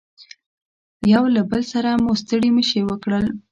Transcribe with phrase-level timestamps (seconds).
[1.13, 3.25] یو له بل سره مو ستړي مشي وکړل.